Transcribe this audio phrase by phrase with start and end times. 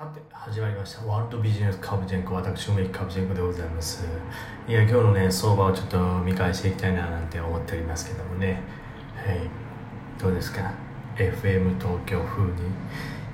[0.00, 1.04] さて始まりました。
[1.04, 4.02] ワールドビジネスカブジェンコ私梅木カブジェンコでございます。
[4.66, 8.62] いや今日のね相場をちょっと見返していきたいななんて思っておりますけどもね。
[9.14, 9.40] はい。
[10.18, 10.72] どうですか
[11.18, 12.52] ？FM 東京風に、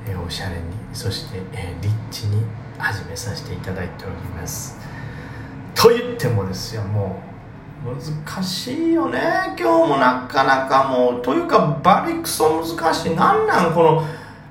[0.08, 2.42] え、おしゃれにそして、え、リッチに
[2.78, 4.76] 始めさせていただいております。
[5.72, 7.22] と言ってもですよも
[7.84, 7.90] う
[8.26, 9.20] 難しいよね。
[9.56, 13.14] 今日もなかなかもうというかバリクソ難しい。
[13.14, 14.04] なんなんこの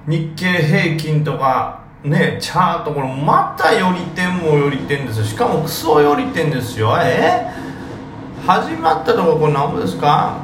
[0.07, 5.25] 日経平均とかねチャートこれまた寄り点も寄り点ですよ。
[5.25, 6.95] しかもクソ寄り点ですよ。
[7.01, 7.47] え？
[8.45, 10.43] 始まったところこれ何ぼですか？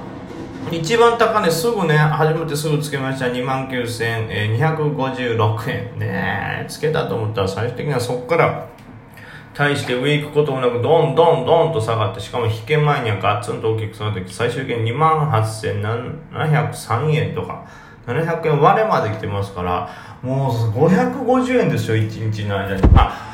[0.71, 3.25] 一番高値すぐね始まってすぐつけました。
[3.25, 5.99] 2万9256円。
[5.99, 8.67] ねつけたと思ったら最終的にはそこから
[9.53, 17.67] 対して上行くこともなくどんどんどんと下がってしかも引け前にはガッツンと大きく下がって最終的に2万8703円とか
[18.07, 22.83] 700円割れまで来てますからもう550円ですよ1日の間に。
[22.95, 23.27] あ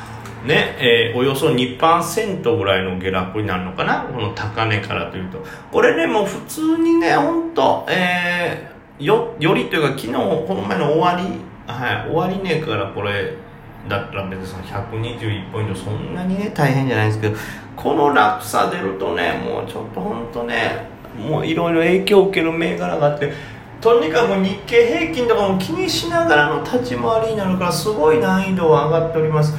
[0.46, 4.04] ねえー、およそ2%ぐらいの下落になるのかな？
[4.04, 5.44] この高値からというと。
[5.72, 13.34] これねもう普通にね本当えー、よよりというか昨日この前の終わりはい終わりねからこれ
[13.90, 15.76] だったら別に121ポイント。
[15.76, 17.36] そんなにね大変じゃないですけど
[17.76, 23.34] この落差出るとねもうちょっと本当ねもういろいろ影響を受ける銘柄があって
[23.80, 29.54] とにかく日経平均とかも気にしながらの立ち回りになるからすごい難易度は上がっております。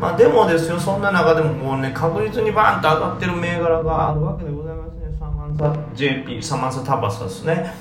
[0.00, 5.16] まあでもですよそんな中でもこうね確実にバーンと上がってる銘柄があるわけでございますね。
[5.18, 7.74] サマンサ JP サマンサタバサですね。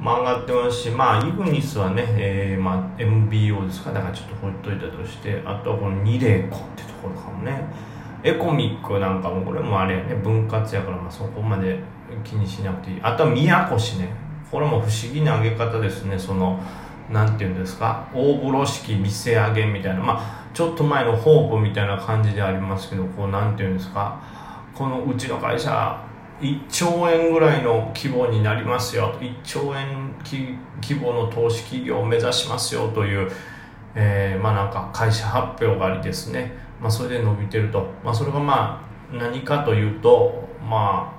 [0.00, 3.92] まあ上がってますしまあイグニスはね、えー、まあ MBO ですか。
[3.92, 7.62] だからちょっとほっといたとしてあとはこのニレコってところかもね。
[8.24, 11.78] エコミックなんかもこれもあれやね分割やからまあそこまで
[12.24, 13.00] 気にしなくていい。
[13.02, 14.25] あとは宮越ね。
[14.50, 16.18] これも不思議な上げ方ですね。
[16.18, 16.60] その
[17.10, 18.08] 何て言うんですか？
[18.14, 20.00] 大風呂式店上げみたいな。
[20.00, 24.20] まあちょっと前のホープみたいな感じでありますけどこう何て言うんですか？
[24.74, 26.02] このうちの会社
[26.40, 29.14] 1兆円ぐらいの規模になりますよ。
[29.20, 33.30] 1兆円規模の投資企業を目指しますよという、
[33.94, 41.15] えー、まあなんか会社発表がありですね、まあ、それで伸びてると、まあ、それがまあ何かというとまあ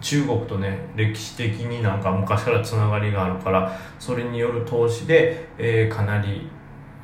[0.00, 6.48] 中国とね歴史的になんか昔からつながりがあるからそれによる投資で、えー、かなり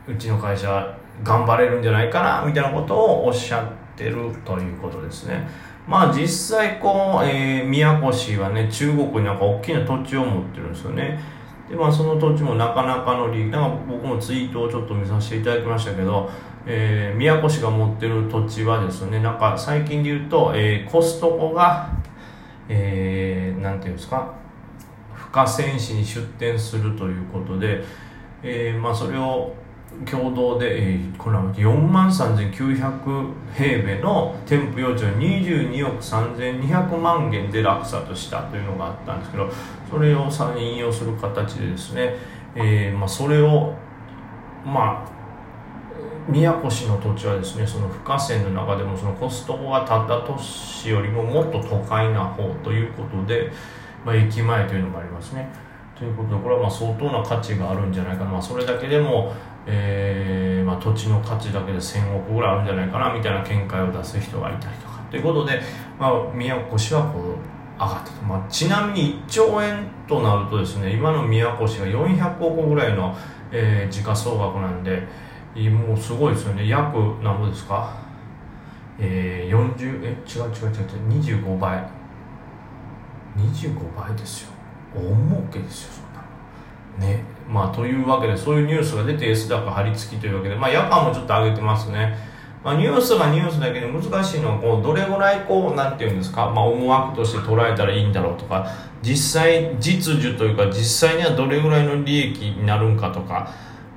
[0.08, 5.48] うちの会社頑張れるんじゃないかなみたいなことをおっしゃってるということですね。
[5.86, 11.18] まあ実際こう、えー、宮古市はね中国になんか大きな土地を持ってるんですよね。
[11.70, 16.30] でまあその土地もなかなかの利益なんか僕もツイートをちょっと見させていただきましたけど
[16.68, 21.90] えー、宮古市が持ってる土地はですねなんか最近で言うと、えー、コストコが
[22.68, 24.34] えー、なんていうんですか？
[25.14, 27.82] 深戦市に出店するということで、
[28.42, 29.54] えーまあ、それを
[30.10, 39.50] 共同で、えー、これは4万3900平米の店舗用地を22億3200万元で落札したというのがあったんですけど
[39.90, 42.14] それをさらに引用する形でですね、
[42.54, 43.74] えーまあ、それを
[44.64, 45.15] まあ
[46.28, 53.52] 宮古市の土地はですねその不河川の中でもそのコストがたった都市よりももっと都会な方ということで、
[54.04, 55.48] まあ、駅前というのもありますね。
[55.96, 59.32] ということでこれはまあ相当な価値があるんじゃないかな、まあ、それだけでも、
[59.66, 65.62] えーまあ、土地の価値だけで1000億ぐらいあるんじゃないかなみたいな見解を出す人がいたりとかということで、
[65.98, 73.16] まあ、宮古市はこう上がったと、まあ、ちなみに1兆円となるとですね今の宮古市が400億ぐらいの、
[73.50, 75.06] えー、時価総額なんで
[75.70, 76.68] もうすごいですよね。
[76.68, 77.94] 約何ぼですか？
[78.98, 81.44] えー、40え違う違う違う違う。
[81.46, 81.78] 25倍。
[83.36, 84.50] 25倍ですよ。
[84.94, 87.22] 大儲けですよそんなね。
[87.48, 92.16] まあというわけでそういうニュースが出て S 高張り付きというわけでまあ夜間もちょっと上げてますね。
[92.64, 98.66] まあ、ニュースがニュースだけで難しいのはこうどれぐらいこうなんていうんですか、まあ、思惑として捉えたらいいんだろうとか
[99.02, 103.52] 実際実需というか実際にはどれぐらいの利益になるんかとか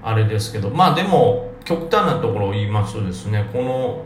[0.10, 4.04] あれですけどまあでも極端なところを言いますとですねこの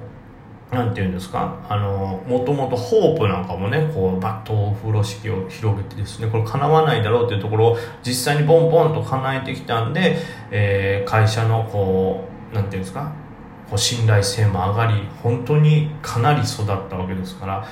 [0.72, 10.18] なんていうんですかあのもともとホープなんかもねこうバット風呂敷を広げてですねこれ叶わないだろうっていうところを実際にポンポンと叶えてきたんで、
[10.52, 13.14] えー、会社のこうなんていうんですか
[13.70, 17.68] こう信頼性も上がり本当にかなり育ったわけですから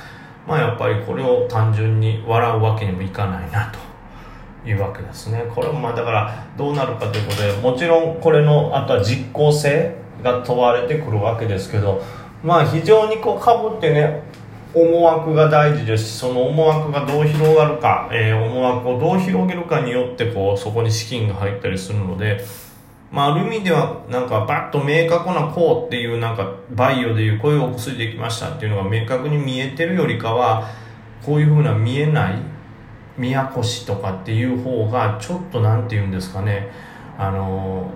[0.48, 3.91] まあやっぱりこれを単純に笑うわけにもいかないなと。
[4.66, 5.44] いうわけですね。
[5.54, 12.02] これもまあだからどうなるかということでもちろんこれのあとは実効性が問われてくるわけですけど
[12.44, 14.24] まあ非常にこうかぶってね
[14.74, 22.40] 思惑が大事ですしその思惑がどう広がるか、えー、思惑をどう広げるかによってこうそこに資金が入ったりするので
[23.12, 30.70] まあ、ある意味ではなんかバッと明確なこうっていうなんかバイオでいうこういうお薬できましたっていうのが明確に見えてるよりかは
[31.26, 32.36] こういうふうな見えない
[33.18, 36.70] 宮古市とかっていう方がちょっとなんて言うんですかね。
[37.18, 37.90] あの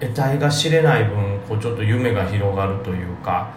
[0.00, 3.52] 得体が知れない分こうちょっと夢が広がるというか。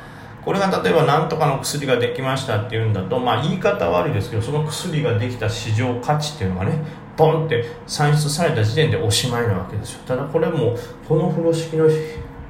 [0.46, 6.78] これが例えば何とかの薬ができましたっていうんだとまあ言い方悪いですけどその薬ができた市場価値っていうのがね
[7.18, 10.02] ポンって算出された時点でおしまいなわけですよ。
[10.06, 10.78] ただこれも
[11.08, 11.90] この風呂敷の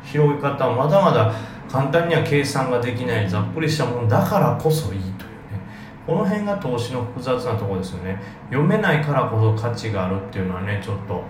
[0.04, 1.34] 広げ方はまだまだ
[1.72, 5.35] 簡単には計算ができないざっくりしたものだからこそいいという。
[6.06, 8.22] この辺が投資の複雑なところですよね。
[8.50, 11.24] 読めないからこそ価値があるっていうのはねちょっと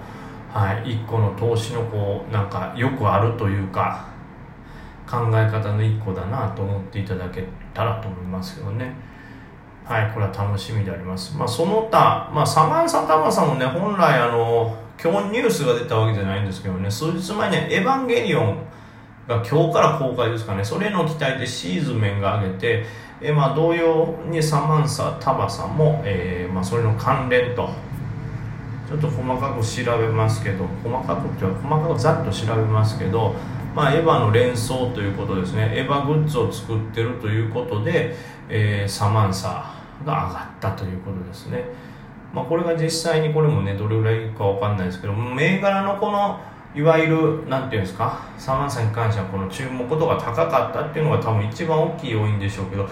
[0.51, 4.07] はい一個の投資のこうなんかよくあるというか
[5.09, 7.43] 考え方の一個だなと思っていただけ
[7.73, 8.93] たらと思いますけどね。
[9.85, 11.37] はいこれは楽しみであります。
[11.37, 18.57] まあその他まあサマンサタマさんもね本来あの今日ニュースが出たわけじゃないんですけどね数日前にエヴァンゲリオン
[19.27, 20.63] が今日から公開ですかね。
[20.63, 22.85] それの期待でシーズメンが上げて
[23.21, 27.69] えまあ同様にサマンサタバさんも、えーまあ、それの関連と。
[28.87, 33.33] ちょっと細かく調べますけど細かくっていうか細かくざっと調べますけど
[33.75, 35.69] まあ、エヴァの連想ということですね。
[35.75, 38.15] エヴァグッズを作ってるということで、
[38.47, 39.75] えー、サマンサ
[40.05, 41.65] が上がったということですね、
[42.33, 46.39] まあ、これが実際にこれもねどれぐらいかわかんないですけど銘柄のこの
[46.75, 48.27] いわゆるなんていうんですか？
[48.37, 52.87] サマンサに関してはこの注目度が高かったっていうのが多分一番大きい要因でしょうけど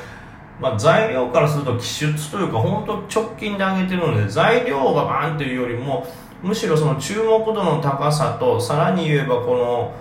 [0.61, 6.05] まあ、材料からすると気出というか本当直近で上げてるので材料がバーンというよりも
[6.41, 9.93] むしろその注目度の高さとさらに言えばこの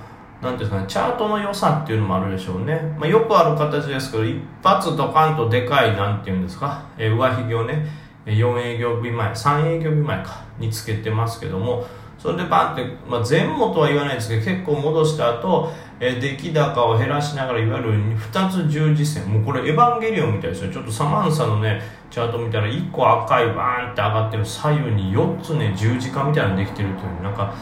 [0.43, 2.75] なんていうんですかね、チャートの良さっていうのもあるでしょうね。
[2.99, 7.87] まあ、よくある形ですけど、一発ドカンとでかい、なんていうんですか、えー、上髭をね、
[8.27, 11.87] 4営業日前、3営業日前か、につけてますけども、
[12.23, 20.73] それでバンって、まあ、前後とは言わないですけど、結構戻した後、え、出来高を減らしながら、いわゆる2つ十字線、もうこれエヴァンゲリオンみたいですよ。
[20.73, 27.53] ちょっとサマンサのね、チャート見たら、1個赤いバーンって上がってる左右に4つね、十字架みたいなのできてるという、なんか、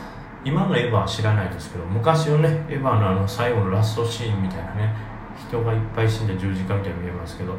[0.45, 4.95] 今のエヴァは知らないですけど昔のねエヴァのあの最後のラストシーンみたいなね
[5.49, 7.57] 人がいっぱい死んだ十字架みたいに見えますけど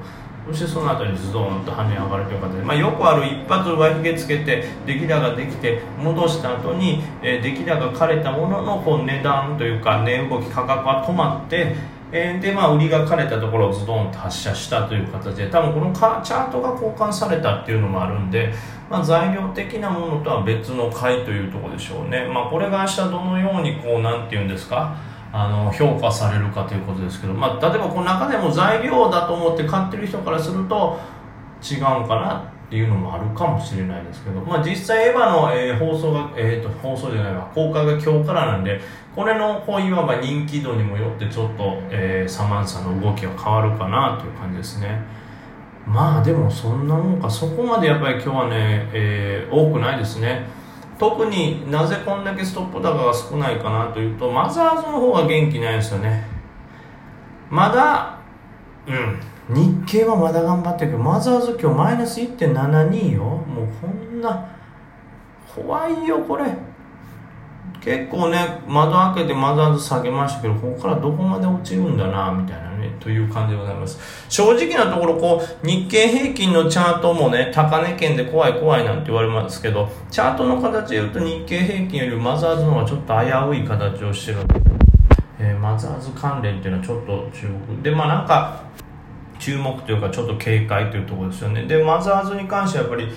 [0.47, 11.75] そしてその後にズドンと跳ね上がるという形で、まあ、よくある一発上髭つけて出来高できて戻した後に、えー、出来高が枯れたもののこう値段というか値動き価格は止まって
[12.13, 18.53] えー、でまあ売りが枯れたところをズドンと発射したという形で多分このチャートが交換されたっていうのもあるんで、
[18.89, 24.93] まあ、材料的なものとは別の回というところでしょうね、まあ、これが明日どのようにこうなんていうんですか？
[25.33, 30.99] あの評価されるかということですけど、まあ、例えばこの中でも材料だと思って買ってる人からすると
[31.63, 38.81] 違うんかなっていうのもあるかもしれないですけど、まあ、実際エヴァの、えー、放送が、えーと、放送じゃないわ公開が今日からなんで
[39.15, 45.01] これのこういわば人気度にもよってちょっと、えー、サマンサの動きが変わるかなという感じですね。
[45.85, 47.29] まあでもそんなもんか。
[47.29, 50.45] そこまでやっぱり今日はね、えー、多くないですね。
[51.01, 56.27] 特になぜこんだけストップ高が少ないかなというとマザーズの方が元気ないですよね。
[57.49, 58.19] まだ
[58.85, 59.19] うん。
[59.49, 63.23] 日経はまだ頑張ってるけどマザーズ今日マイナス1.72よ。
[63.23, 64.47] もうこんな
[65.55, 66.55] 怖いよこれ。
[67.81, 73.99] 結構ね窓開けてマザーズ下げましたけどここからどこまで落ちるんだなみたいなねという感じでございます。
[74.29, 84.37] 正直なところこう日経平均のチャートもね高値圏で怖い怖いなんて言われますけどチャートの形で言うと日経平均よりマザーズの方がちょっと危うい形をしてる
[85.43, 87.81] えー、マザーズ関連っていうのはちょっと注目。
[87.81, 88.61] でまあなんか
[89.39, 91.65] 注目というかちょっと警戒というところですよね。
[91.65, 93.09] でマザーズに関してはやっぱり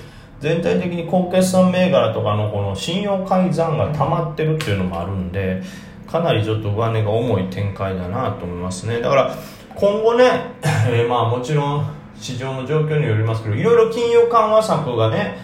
[0.44, 5.62] 全体的に高決算銘柄とかのこの信用改ざんが溜まってるっていうのもあるんで
[6.06, 9.00] かなりちょっと上値が重い展開だなと思いますね。
[9.00, 9.34] だから
[9.74, 10.24] 今後ね、
[10.86, 15.38] えー、まあもちろん市場の状況によりますけどいろいろ金融緩和策がね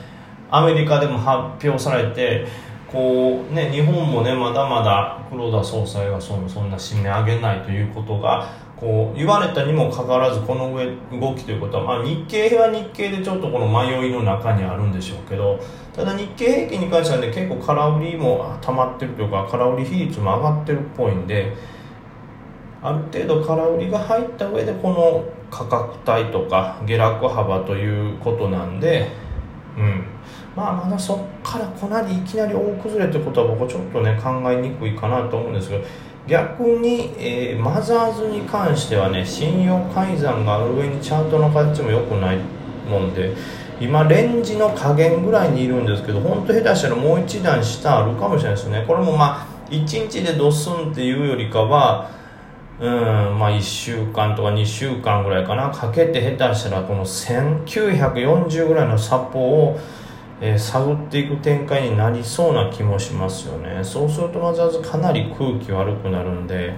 [0.50, 2.46] アメリカでも発表されて
[2.86, 8.50] こうね日本もねまだまだ黒田総裁がそそんな締め上げないということが
[8.80, 10.86] こう言われたにもかかわらずこの上
[11.20, 15.60] 動きということは、まあ、日経は日経でちょっとこの迷いの中にあるんでしょうけど
[15.94, 21.54] ただ日経平均に関してはね結構空売りも溜まってるというか空売り比率も上がってるっぽいんで
[22.82, 29.08] ある程度空売りが入った上でこの価格帯とか下落幅ということなんで
[29.76, 30.04] うん。
[30.56, 35.84] まあまだそっからこなりいきなり大崩れってことは僕はちょっとね考えにくいかなと思うんですけど
[36.30, 42.38] 逆に、えー、マザーズに関してはね信用改ざんがある上にチャートの形も良くない
[42.88, 43.34] もんで
[43.80, 48.84] 今レンジの加減ぐらいにいるんですけど本当下手したらもう一段下あるかもしれないですね。
[48.86, 52.10] これもまあ1日でドスンっていうよりかは
[52.78, 55.70] うんまあ1週間とか2週間ぐらいかな。
[55.70, 59.80] かけて下手したらこの1940ぐらいのサポを、
[60.40, 63.84] えー、探っていく展開になりそうな気もしますよね。
[63.84, 66.74] そうするとわざわざかなり空気悪くなるんで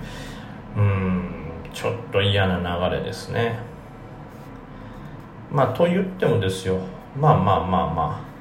[0.76, 1.30] うん
[1.72, 3.58] ちょっと嫌な流れですね。
[5.50, 6.78] まあと言ってもですよ。
[7.16, 8.32] まあまあまあまあ。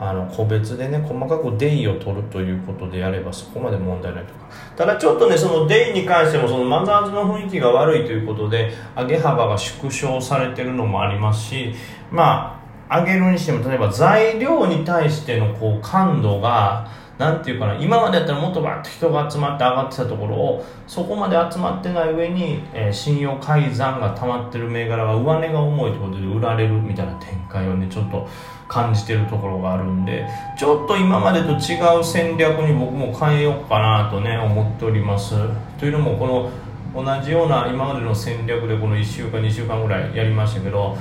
[0.00, 4.46] あの個別でね細かくデイを取るということでやればそこまで問題ないとか。
[4.76, 11.74] ただちょっとねそのデイに関してもそのマザーズの雰囲気が悪いということで上げ幅が縮小されてるのもありますし
[12.12, 12.57] まあ
[12.90, 28.28] 上げるにしても例えば材料に対してのこう感度がなんていうかな今までやったらもっとバッと人が集まって上がってたところをそこまで集まってない上に、えー、信用改ざんが溜まってる銘柄が上値が重いということで売られるみたいな展開をねちょっと
[28.68, 35.34] 感じてるところがあるんでちょっと今までと違う戦略に僕も変えようかなとね思っております。
[35.78, 36.50] というのもこの
[36.94, 40.96] 同じような今までの戦略でこの1週間2週間ぐらいやりましたけど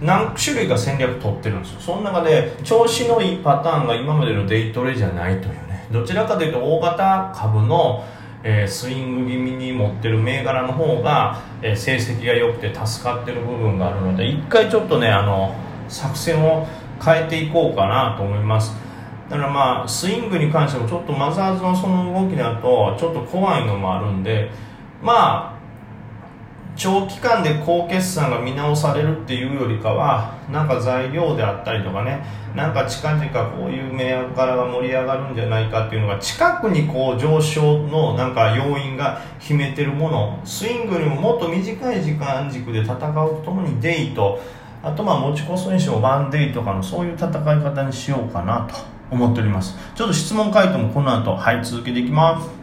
[0.00, 1.80] 何種類か戦略取ってるんですよ。
[1.80, 5.86] その中で調子のいいパターンが今までのデイトレじゃないというね。
[5.90, 8.04] どちらかというと大型株の
[8.42, 15.54] えー、スイング気味に持ってる銘柄の方が、えー、成績が良くて助かってる部分があるので一回ちょっとねあの
[15.88, 16.66] 作戦を
[17.04, 18.74] 変えていこうかなと思います。
[19.28, 24.50] だからまあスイングに関してもちょっとマザーズのその動きだとちょっと怖いのもあるんで
[25.02, 25.59] まあ
[26.76, 32.24] 長期間で高決算が見直されるっていうよりかはなんか材料であったりとかね
[32.54, 44.40] なんか近々こういう銘柄が盛り上がるんじゃないかっていうのが近くにこう上昇のなんか要因が秘めてるものスイングよりももっと短い時間軸で戦うとともにデイと
[44.82, 48.76] あとまあ持ちこそにしろワンデイとかのそういう戦い方にしようかなと
[49.10, 49.76] 思っております。
[49.94, 52.59] ちょっと質問回答もこの後はい続けていきます。